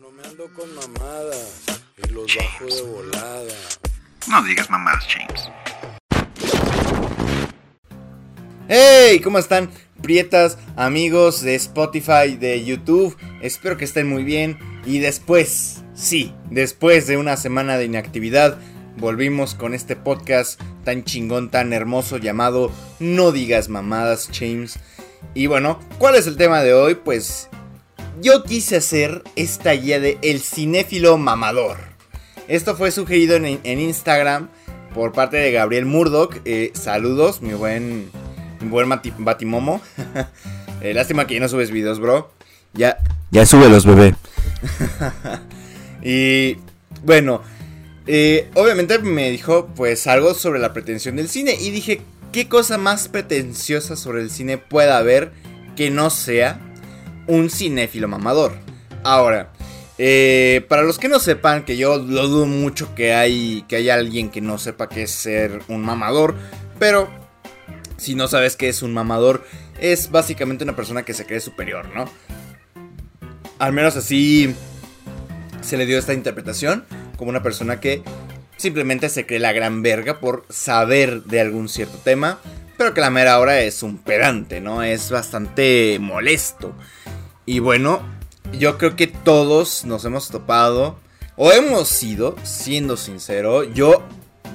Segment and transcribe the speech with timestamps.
[0.00, 1.64] no me ando con mamadas
[1.96, 3.54] y los bajo de volada.
[4.28, 5.48] No digas mamadas, James.
[8.68, 9.20] ¡Hey!
[9.20, 9.70] ¿Cómo están?
[10.02, 13.16] Prietas, amigos de Spotify, de YouTube.
[13.40, 14.58] Espero que estén muy bien.
[14.84, 18.58] Y después, sí, después de una semana de inactividad,
[18.96, 24.78] volvimos con este podcast tan chingón, tan hermoso llamado No digas mamadas, James.
[25.32, 26.96] Y bueno, ¿cuál es el tema de hoy?
[26.96, 27.48] Pues
[28.20, 31.76] yo quise hacer esta guía de El cinéfilo mamador.
[32.48, 34.48] Esto fue sugerido en, en Instagram
[34.94, 36.36] por parte de Gabriel Murdoch.
[36.44, 38.10] Eh, saludos, mi buen,
[38.60, 39.80] mi buen Mati- Batimomo.
[40.82, 42.30] Eh, lástima que ya no subes videos, bro.
[42.74, 42.98] Ya,
[43.30, 44.14] Ya sube los bebé.
[46.02, 46.58] y
[47.02, 47.40] bueno,
[48.06, 52.76] eh, obviamente me dijo pues algo sobre la pretensión del cine y dije, ¿qué cosa
[52.76, 55.32] más pretenciosa sobre el cine puede haber
[55.76, 56.60] que no sea
[57.26, 58.52] un cinéfilo mamador?
[59.04, 59.52] Ahora,
[59.98, 64.30] eh, para los que no sepan, que yo lo dudo mucho que, hay, que alguien
[64.30, 66.34] que no sepa qué es ser un mamador,
[66.78, 67.08] pero
[67.96, 69.44] si no sabes qué es un mamador,
[69.80, 72.10] es básicamente una persona que se cree superior, ¿no?
[73.58, 74.54] Al menos así
[75.62, 76.84] se le dio esta interpretación
[77.16, 78.02] como una persona que
[78.56, 82.38] simplemente se cree la gran verga por saber de algún cierto tema,
[82.76, 84.82] pero que la mera hora es un pedante, ¿no?
[84.82, 86.74] Es bastante molesto.
[87.46, 88.00] Y bueno,
[88.58, 90.98] yo creo que todos nos hemos topado
[91.36, 94.02] o hemos sido, siendo sincero, yo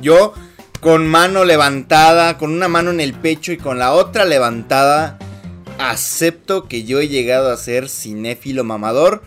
[0.02, 0.34] yo
[0.82, 5.20] con mano levantada, con una mano en el pecho y con la otra levantada,
[5.78, 9.22] acepto que yo he llegado a ser cinéfilo mamador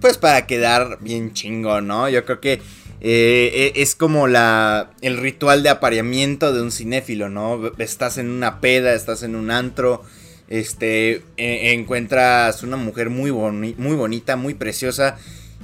[0.00, 2.08] pues para quedar bien chingón, ¿no?
[2.08, 2.60] Yo creo que
[3.00, 7.72] eh, es como la, el ritual de apareamiento de un cinéfilo, ¿no?
[7.78, 10.02] Estás en una peda, estás en un antro,
[10.48, 15.16] este, e- encuentras una mujer muy, muy bonita, muy preciosa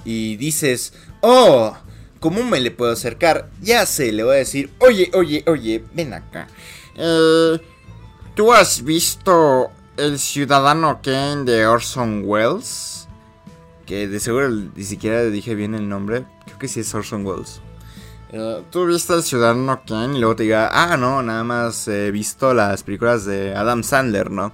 [0.04, 1.76] y dices, oh,
[2.20, 3.50] ¿cómo me le puedo acercar?
[3.60, 6.48] Ya sé, le voy a decir, oye, oye, oye, ven acá.
[6.96, 7.58] Eh,
[8.34, 13.08] ¿Tú has visto El Ciudadano Kane de Orson Welles?
[13.86, 16.24] Que de seguro ni siquiera dije bien el nombre.
[16.46, 17.60] Creo que sí es Orson Welles.
[18.32, 20.16] Eh, ¿Tú viste El Ciudadano Kane?
[20.16, 24.30] Y luego te diga, ah, no, nada más he visto las películas de Adam Sandler,
[24.30, 24.52] ¿no?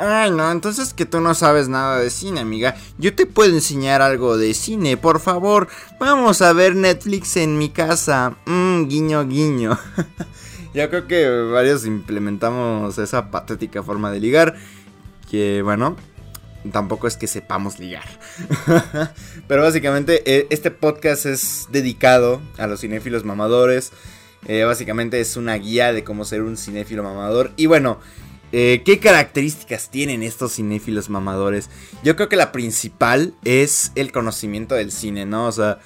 [0.00, 2.76] Ay, no, entonces que tú no sabes nada de cine, amiga.
[2.98, 5.66] Yo te puedo enseñar algo de cine, por favor.
[5.98, 8.36] Vamos a ver Netflix en mi casa.
[8.46, 9.76] Mmm, guiño, guiño.
[10.74, 14.54] Yo creo que varios implementamos esa patética forma de ligar.
[15.28, 15.96] Que bueno,
[16.70, 18.06] tampoco es que sepamos ligar.
[19.48, 23.90] Pero básicamente eh, este podcast es dedicado a los cinéfilos mamadores.
[24.46, 27.50] Eh, básicamente es una guía de cómo ser un cinéfilo mamador.
[27.56, 27.98] Y bueno,
[28.52, 31.68] eh, ¿qué características tienen estos cinéfilos mamadores?
[32.02, 35.46] Yo creo que la principal es el conocimiento del cine, ¿no?
[35.46, 35.78] O sea,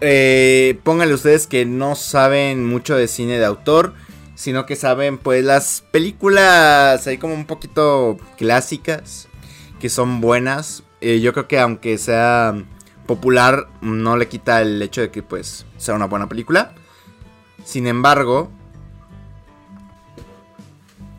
[0.00, 3.94] eh, pónganle ustedes que no saben mucho de cine de autor,
[4.34, 9.28] sino que saben pues las películas ahí como un poquito clásicas,
[9.80, 10.82] que son buenas.
[11.00, 12.54] Eh, yo creo que aunque sea
[13.06, 16.74] popular, no le quita el hecho de que pues sea una buena película.
[17.64, 18.50] Sin embargo,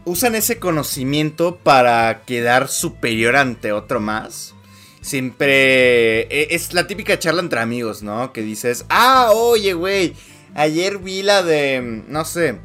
[0.06, 4.54] usan ese conocimiento para quedar superior ante otro más.
[5.02, 8.32] Siempre e- es la típica charla entre amigos, ¿no?
[8.34, 10.14] Que dices, ah, oye, güey,
[10.56, 12.58] ayer vi la de, no sé,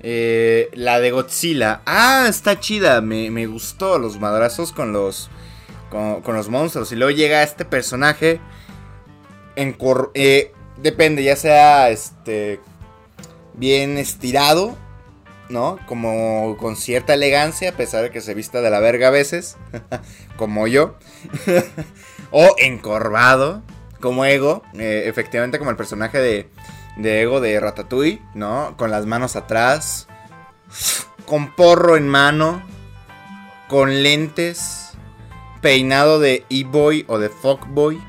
[0.00, 1.82] eh, la de Godzilla.
[1.86, 5.30] Ah, está chida, me, me gustó los madrazos con los,
[5.90, 6.92] con, con los monstruos.
[6.92, 8.40] Y luego llega este personaje,
[9.56, 9.76] en
[10.14, 12.60] eh, depende, ya sea, este,
[13.54, 14.76] bien estirado,
[15.48, 15.78] ¿no?
[15.86, 19.56] Como con cierta elegancia, a pesar de que se vista de la verga a veces,
[20.36, 20.96] como yo.
[22.30, 23.62] o encorvado,
[24.00, 26.48] como Ego, eh, efectivamente como el personaje de,
[26.96, 28.74] de Ego de Ratatouille, ¿no?
[28.76, 30.08] Con las manos atrás,
[31.26, 32.62] con porro en mano,
[33.68, 34.90] con lentes,
[35.60, 38.00] peinado de e-boy o de fuckboy,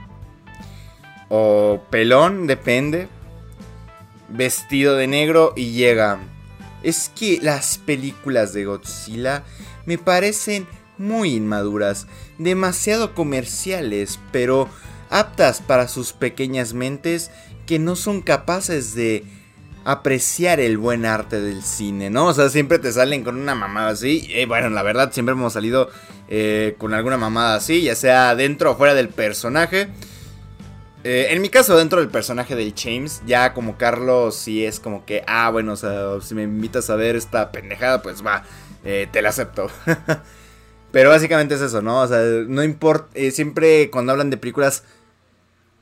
[1.30, 3.08] o pelón, depende,
[4.30, 6.20] vestido de negro y llega.
[6.86, 9.44] Es que las películas de Godzilla
[9.86, 10.68] me parecen
[10.98, 14.70] muy inmaduras, demasiado comerciales, pero
[15.10, 17.32] aptas para sus pequeñas mentes
[17.66, 19.24] que no son capaces de
[19.84, 22.28] apreciar el buen arte del cine, ¿no?
[22.28, 24.28] O sea, siempre te salen con una mamada así.
[24.30, 25.90] Y bueno, la verdad, siempre hemos salido
[26.28, 29.90] eh, con alguna mamada así, ya sea dentro o fuera del personaje.
[31.06, 35.06] Eh, en mi caso, dentro del personaje del James, ya como Carlos, sí es como
[35.06, 38.44] que, ah, bueno, o sea, si me invitas a ver esta pendejada, pues va,
[38.84, 39.68] eh, te la acepto.
[40.92, 42.02] Pero básicamente es eso, ¿no?
[42.02, 44.84] O sea, no importa, eh, siempre cuando hablan de películas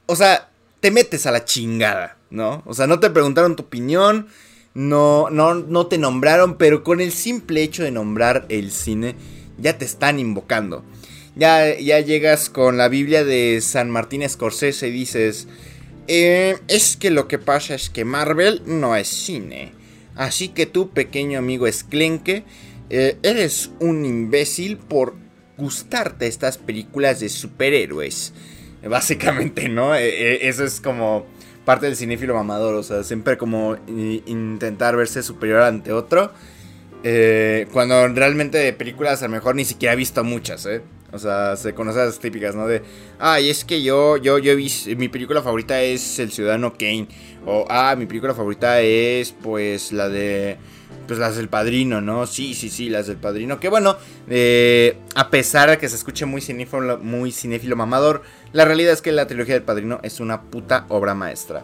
[0.06, 0.50] o sea,
[0.80, 2.62] te metes a la chingada, ¿no?
[2.66, 4.28] O sea, no te preguntaron tu opinión,
[4.74, 9.16] no, no, no te nombraron, pero con el simple hecho de nombrar el cine,
[9.58, 10.84] ya te están invocando.
[11.35, 15.47] Ya, ya llegas con la Biblia de San Martín Scorsese y dices,
[16.07, 19.71] eh, es que lo que pasa es que Marvel no es cine.
[20.15, 22.44] Así que tú, pequeño amigo esclenque,
[22.89, 25.15] eh, eres un imbécil por
[25.57, 28.33] gustarte estas películas de superhéroes.
[28.88, 29.95] Básicamente, ¿no?
[29.95, 31.25] Eh, eso es como
[31.65, 32.75] parte del cinéfilo mamador.
[32.75, 36.31] O sea, siempre como intentar verse superior ante otro.
[37.71, 40.81] cuando realmente de películas a lo mejor ni siquiera ha visto muchas, ¿eh?
[41.13, 42.68] O sea, se conocen las típicas, ¿no?
[42.68, 42.81] De,
[43.19, 47.07] ay, es que yo, yo, yo he visto, mi película favorita es El Ciudadano Kane.
[47.45, 50.57] O, ah, mi película favorita es, pues, la de,
[51.07, 52.25] pues, las del Padrino, ¿no?
[52.25, 53.60] Sí, sí, sí, las del Padrino.
[53.60, 53.95] Que bueno,
[54.27, 59.04] eh, a pesar de que se escuche muy cinéfilo, muy cinéfilo mamador, la realidad es
[59.04, 61.63] que la trilogía del Padrino es una puta obra maestra.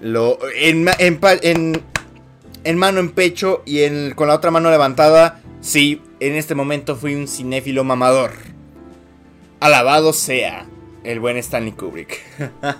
[0.00, 6.54] Lo, en, en, mano en pecho y con la otra mano levantada, sí, en este
[6.54, 8.32] momento fui un cinéfilo mamador.
[9.60, 10.66] Alabado sea
[11.04, 12.20] el buen Stanley Kubrick.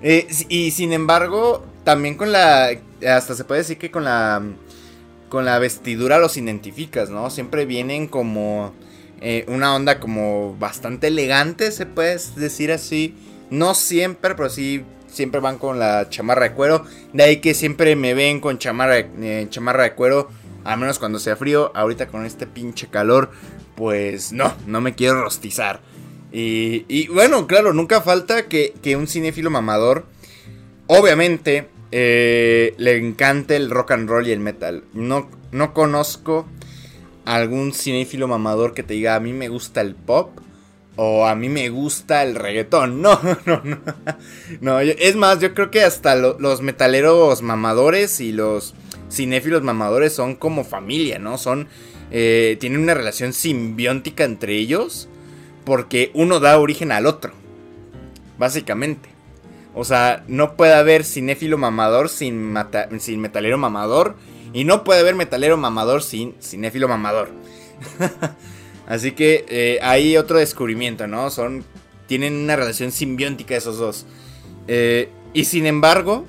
[0.00, 2.70] Eh, y sin embargo, también con la.
[3.04, 4.40] Hasta se puede decir que con la.
[5.28, 7.30] Con la vestidura los identificas, ¿no?
[7.30, 8.72] Siempre vienen como.
[9.20, 13.16] Eh, una onda como bastante elegante, se puede decir así.
[13.50, 16.84] No siempre, pero sí siempre van con la chamarra de cuero.
[17.12, 20.28] De ahí que siempre me ven con chamarra, eh, chamarra de cuero
[20.64, 21.72] a menos cuando sea frío.
[21.74, 23.30] Ahorita con este pinche calor,
[23.76, 25.80] pues no, no me quiero rostizar.
[26.30, 30.06] Y, bueno, claro, nunca falta que, un cinéfilo mamador,
[30.86, 34.84] obviamente, eh, le encante el rock and roll y el metal.
[34.92, 36.46] No, no conozco
[37.24, 40.38] algún cinéfilo mamador que te diga a mí me gusta el pop
[40.96, 43.00] o a mí me gusta el reggaetón.
[43.02, 43.78] No, no, no.
[44.60, 48.74] no es más, yo creo que hasta los metaleros mamadores y los
[49.10, 51.38] cinéfilos mamadores son como familia, ¿no?
[51.38, 51.68] Son.
[52.10, 55.08] Eh, tienen una relación simbiótica entre ellos.
[55.64, 57.32] Porque uno da origen al otro.
[58.38, 59.08] Básicamente.
[59.74, 62.54] O sea, no puede haber cinéfilo mamador sin,
[62.98, 64.16] sin metalero mamador.
[64.52, 67.30] Y no puede haber metalero mamador sin cinéfilo mamador.
[68.86, 71.30] Así que eh, hay otro descubrimiento, ¿no?
[71.30, 71.64] Son.
[72.06, 74.06] Tienen una relación simbiótica esos dos.
[74.66, 76.24] Eh, y sin embargo,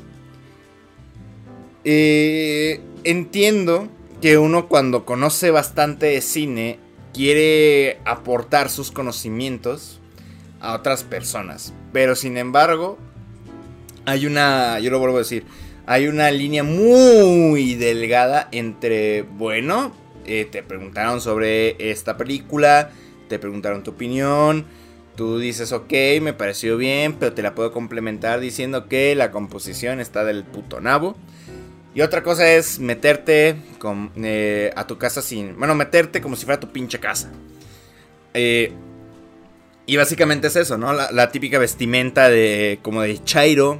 [1.91, 3.87] eh, entiendo
[4.21, 6.77] que uno cuando conoce bastante de cine
[7.15, 9.99] quiere aportar sus conocimientos
[10.61, 11.73] a otras personas.
[11.91, 12.99] Pero sin embargo,
[14.05, 15.45] hay una, yo lo vuelvo a decir,
[15.87, 19.91] hay una línea muy delgada entre, bueno,
[20.27, 22.91] eh, te preguntaron sobre esta película,
[23.29, 24.65] te preguntaron tu opinión,
[25.15, 25.91] tú dices, ok,
[26.21, 30.81] me pareció bien, pero te la puedo complementar diciendo que la composición está del puto
[30.81, 31.15] nabo.
[31.93, 33.55] Y otra cosa es meterte
[34.17, 35.57] eh, a tu casa sin...
[35.57, 37.31] Bueno, meterte como si fuera tu pinche casa.
[38.33, 38.71] Eh,
[39.85, 40.93] y básicamente es eso, ¿no?
[40.93, 43.79] La, típica vestimenta de como de Chairo.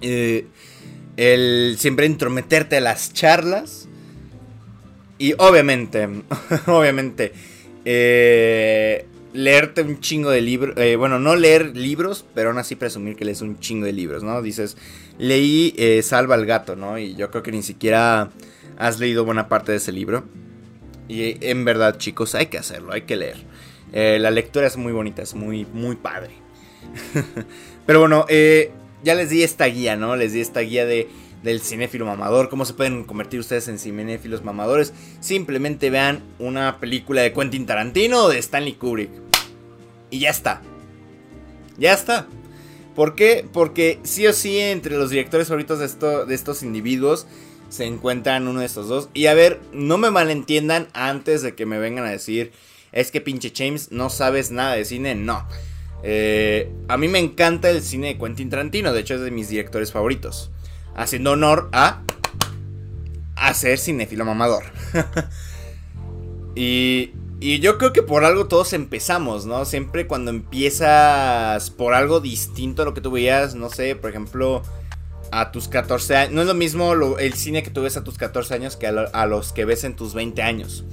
[0.00, 0.46] Eh,
[1.16, 3.88] el siempre intrometerte a las charlas.
[5.18, 6.08] Y obviamente,
[6.66, 7.32] obviamente,
[9.36, 10.76] leerte un chingo de libros.
[10.78, 14.22] Eh, bueno, no leer libros, pero aún así presumir que lees un chingo de libros,
[14.22, 14.42] ¿no?
[14.42, 14.76] Dices,
[15.18, 16.98] leí eh, Salva al gato, ¿no?
[16.98, 18.30] Y yo creo que ni siquiera
[18.78, 20.24] has leído buena parte de ese libro.
[21.08, 23.36] Y en verdad, chicos, hay que hacerlo, hay que leer.
[23.92, 26.30] Eh, la lectura es muy bonita, es muy, muy padre.
[27.86, 28.26] pero bueno,
[29.04, 30.16] ya les di esta guía, ¿no?
[30.16, 31.08] Les di esta guía de
[31.46, 34.92] del cinéfilo mamador, cómo se pueden convertir ustedes en cinéfilos mamadores.
[35.20, 39.10] Simplemente vean una película de Quentin Tarantino o de Stanley Kubrick.
[40.16, 40.62] Y ya está.
[41.76, 42.26] Ya está.
[42.94, 43.46] ¿Por qué?
[43.52, 47.26] Porque sí o sí entre los directores favoritos de, esto, de estos individuos
[47.68, 49.10] se encuentran uno de estos dos.
[49.12, 52.52] Y a ver, no me malentiendan antes de que me vengan a decir,
[52.92, 55.14] es que pinche James no sabes nada de cine.
[55.14, 55.46] No.
[56.02, 59.50] Eh, a mí me encanta el cine de Quentin Tarantino, de hecho es de mis
[59.50, 60.50] directores favoritos.
[60.94, 62.04] Haciendo honor a,
[63.34, 64.64] a ser cinéfilo mamador.
[66.56, 69.64] y y yo creo que por algo todos empezamos, ¿no?
[69.64, 74.62] Siempre cuando empiezas por algo distinto a lo que tú veías, no sé, por ejemplo,
[75.30, 76.32] a tus 14 años.
[76.32, 79.26] No es lo mismo el cine que tú ves a tus 14 años que a,
[79.26, 80.84] los que ves en tus 20 años.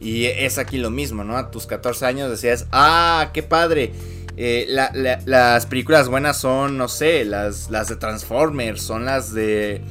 [0.00, 1.36] Y es aquí lo mismo, ¿no?
[1.36, 3.92] A tus 14 años decías, ah, qué padre.
[4.36, 4.66] Eh,
[5.26, 9.82] las películas buenas son, no sé, las, las de Transformers, son las de...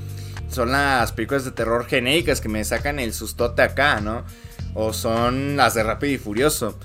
[0.50, 4.26] Son las películas de terror genéricas que me sacan el sustote acá, ¿no?
[4.74, 6.78] O son las de Rápido y Furioso.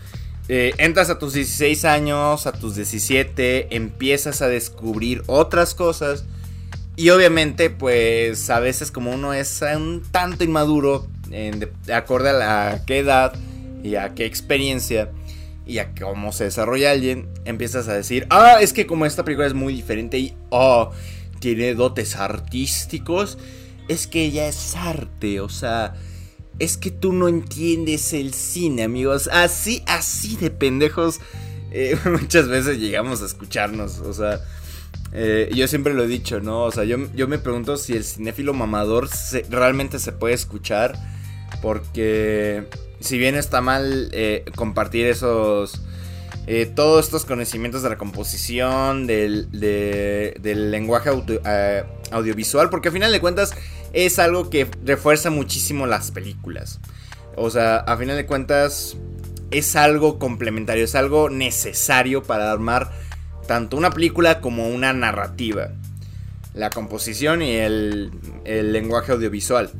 [0.48, 6.24] eh, entras a tus 16 años, a tus 17, empiezas a descubrir otras cosas.
[6.96, 12.82] Y obviamente, pues a veces como uno es un tanto inmaduro, de, acorde a la
[12.86, 13.34] qué edad
[13.82, 15.10] y a qué experiencia
[15.66, 19.46] y a cómo se desarrolla alguien, empiezas a decir, ah, es que como esta película
[19.46, 20.92] es muy diferente y, oh,
[21.40, 23.36] tiene dotes artísticos,
[23.88, 25.94] es que ella es arte, o sea,
[26.58, 29.28] es que tú no entiendes el cine, amigos.
[29.32, 31.20] Así, así de pendejos.
[31.70, 33.98] Eh, muchas veces llegamos a escucharnos.
[33.98, 34.40] O sea,
[35.12, 36.64] eh, yo siempre lo he dicho, ¿no?
[36.64, 39.08] O sea, yo, yo me pregunto si el cinéfilo mamador
[39.50, 40.94] realmente se puede escuchar.
[41.62, 42.66] Porque
[43.00, 45.82] si bien está mal eh, compartir esos...
[46.74, 51.10] todos estos conocimientos de la composición, del, del lenguaje
[52.10, 53.54] audiovisual, porque al final de cuentas
[53.96, 56.80] es algo que refuerza muchísimo las películas.
[57.34, 58.94] O sea, a final de cuentas
[59.50, 62.92] es algo complementario, es algo necesario para armar
[63.46, 65.70] tanto una película como una narrativa.
[66.52, 68.12] La composición y el,
[68.44, 69.70] lenguaje audiovisual.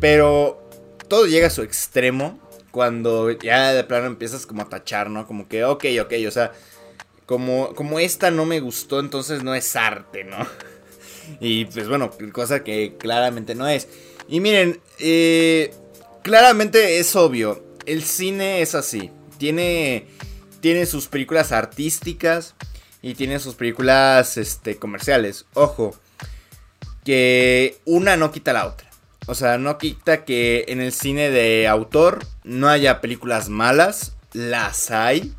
[0.00, 0.66] Pero
[1.08, 5.26] todo llega a su extremo cuando ya de plano empiezas como a tachar, ¿no?
[5.26, 6.52] Como que, ok, ok, o sea,
[7.26, 10.38] como, como esta no me gustó, entonces no es arte, ¿no?
[11.40, 13.88] Y pues bueno, cosa que claramente no es.
[14.28, 15.72] Y miren, eh,
[16.22, 17.64] claramente es obvio.
[17.86, 19.10] El cine es así.
[19.38, 20.06] Tiene,
[20.60, 22.54] tiene sus películas artísticas
[23.02, 25.44] y tiene sus películas este, comerciales.
[25.54, 25.94] Ojo,
[27.04, 28.90] que una no quita la otra.
[29.26, 34.16] O sea, no quita que en el cine de autor no haya películas malas.
[34.32, 35.34] Las hay.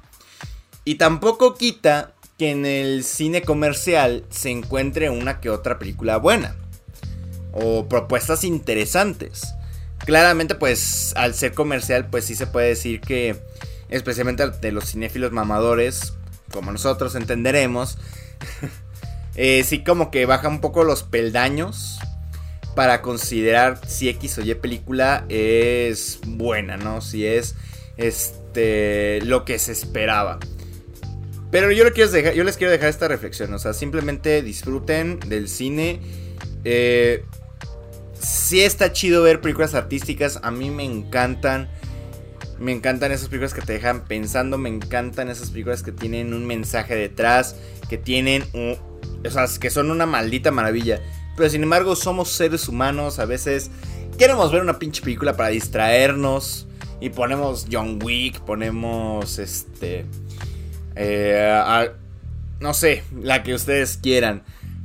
[0.85, 6.55] Y tampoco quita que en el cine comercial se encuentre una que otra película buena.
[7.53, 9.53] O propuestas interesantes.
[9.99, 13.37] Claramente, pues, al ser comercial, pues sí se puede decir que,
[13.89, 16.13] especialmente de los cinéfilos mamadores,
[16.51, 17.97] como nosotros entenderemos,
[19.35, 21.99] eh, sí como que baja un poco los peldaños
[22.75, 26.99] para considerar si X o Y película es buena, ¿no?
[26.99, 27.55] Si es
[27.95, 30.39] este lo que se esperaba.
[31.55, 33.53] Pero yo, dejar, yo les quiero dejar esta reflexión.
[33.53, 36.01] O sea, simplemente disfruten del cine.
[36.65, 37.23] Eh,
[38.19, 40.37] sí está chido ver películas artísticas.
[40.43, 41.69] A mí me encantan.
[42.59, 44.57] Me encantan esas películas que te dejan pensando.
[44.57, 47.55] Me encantan esas películas que tienen un mensaje detrás.
[47.87, 48.43] Que tienen...
[48.53, 50.99] o sea, que son una maldita maravilla.
[51.37, 53.17] Pero sin embargo somos seres humanos.
[53.19, 53.71] A veces
[54.17, 56.67] queremos ver una pinche película para distraernos.
[56.99, 58.41] Y ponemos John Wick.
[58.41, 60.03] Ponemos este...
[60.95, 61.91] Eh,
[62.59, 64.43] no sé, la que ustedes quieran.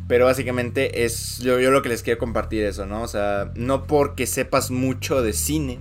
[0.08, 3.02] Pero básicamente es yo, lo que les quiero compartir eso, ¿no?
[3.02, 5.78] O sea, no porque sepas mucho de cine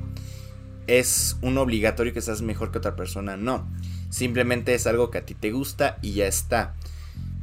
[0.85, 3.67] es un obligatorio que seas mejor que otra persona, no.
[4.09, 6.75] Simplemente es algo que a ti te gusta y ya está.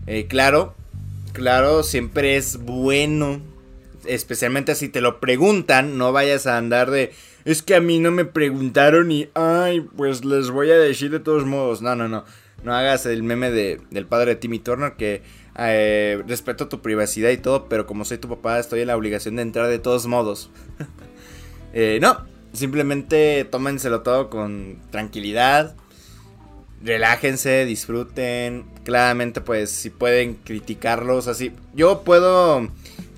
[0.06, 0.74] Eh, claro,
[1.32, 3.40] claro, siempre es bueno,
[4.04, 7.12] especialmente si te lo preguntan, no vayas a andar de,
[7.44, 11.20] es que a mí no me preguntaron y, ay, pues les voy a decir de
[11.20, 11.82] todos modos.
[11.82, 12.24] No, no, no
[12.62, 15.22] no hagas el meme de, del padre de Timmy Turner que
[15.58, 19.36] eh, respeto tu privacidad y todo, pero como soy tu papá estoy en la obligación
[19.36, 20.50] de entrar de todos modos.
[21.78, 25.76] Eh, no, simplemente tómenselo todo con tranquilidad,
[26.82, 28.64] relájense, disfruten.
[28.84, 31.52] Claramente pues si pueden criticarlos así.
[31.74, 32.68] Yo puedo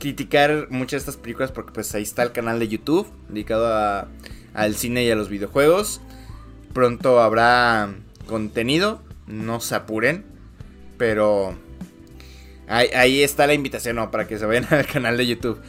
[0.00, 4.08] criticar muchas de estas películas porque pues ahí está el canal de YouTube dedicado a,
[4.54, 6.00] al cine y a los videojuegos.
[6.72, 7.94] Pronto habrá
[8.26, 10.24] contenido no se apuren,
[10.96, 11.54] pero
[12.66, 14.10] ahí, está la invitación ¿no?
[14.10, 15.60] para que se vayan al canal de YouTube.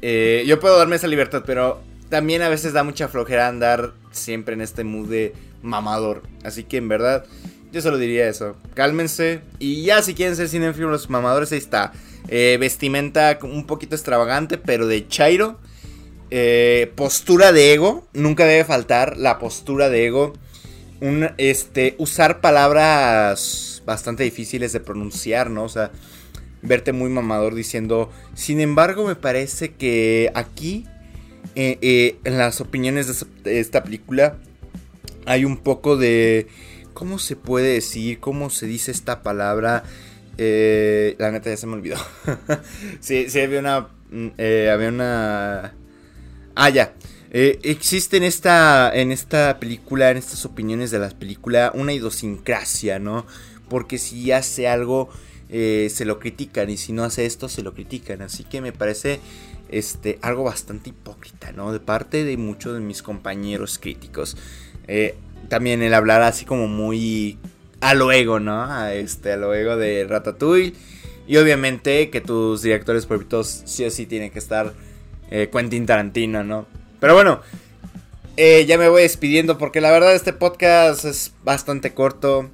[0.00, 4.54] Eh, yo puedo darme esa libertad, pero también a veces da mucha flojera andar siempre
[4.54, 6.22] en este mood de mamador.
[6.44, 7.24] Así que en verdad,
[7.72, 8.56] yo solo diría eso.
[8.74, 9.40] Cálmense.
[9.58, 11.92] Y ya si quieren ser cinéfilos mamadores, ahí está.
[12.28, 15.58] Eh, vestimenta un poquito extravagante, pero de Chairo.
[16.30, 18.06] Eh, postura de ego.
[18.12, 20.32] Nunca debe faltar la postura de ego
[21.38, 25.64] este, usar palabras bastante difíciles de pronunciar, ¿no?
[25.64, 25.90] O sea,
[26.62, 30.86] verte muy mamador diciendo, sin embargo, me parece que aquí,
[31.56, 34.38] eh, eh, en las opiniones de, esta película,
[35.26, 36.46] hay un poco de,
[36.94, 38.20] ¿cómo se puede decir?
[38.20, 39.82] ¿Cómo se dice esta palabra?
[40.38, 41.96] Eh, la neta ya se me olvidó.
[43.00, 43.88] sí, sí, había una...
[44.10, 44.28] Mm,
[44.72, 45.74] había una...
[46.54, 46.94] Ah, ya.
[47.34, 52.98] Eh, existe en esta, en esta película, en estas opiniones de la película, una idiosincrasia,
[52.98, 53.26] ¿no?
[53.70, 55.08] Porque si hace algo,
[55.48, 58.20] eh, se lo critican, y si no hace esto, se lo critican.
[58.20, 59.18] Así que me parece
[59.70, 61.72] este, algo bastante hipócrita, ¿no?
[61.72, 64.36] De parte de muchos de mis compañeros críticos.
[64.86, 65.14] Eh,
[65.48, 67.38] también el hablar así como muy
[67.80, 68.62] a lo ego, ¿no?
[68.62, 70.74] A este, a lo ego de Ratatouille.
[71.26, 74.74] Y obviamente que tus directores favoritos sí o sí tienen que estar
[75.30, 76.66] Quentin Tarantino, ¿no?
[77.02, 77.40] Pero bueno,
[78.36, 82.48] eh, ya me voy despidiendo porque la verdad este podcast es bastante corto.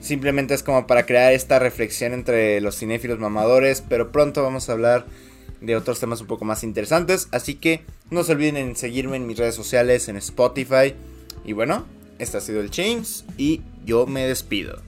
[0.00, 3.84] Simplemente es como para crear esta reflexión entre los cinéfilos mamadores.
[3.86, 5.04] Pero pronto vamos a hablar
[5.60, 7.28] de otros temas un poco más interesantes.
[7.32, 10.94] Así que no se olviden en seguirme en mis redes sociales, en Spotify.
[11.44, 11.84] Y bueno,
[12.18, 14.85] este ha sido el James y yo me despido.